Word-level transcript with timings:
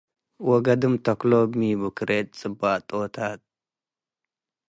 ወገድም 0.49 0.93
ተክሎብ 1.05 1.49
ሚቡ- 1.59 1.81
ክሬት 1.97 2.27
ጽባቦታት 2.39 3.39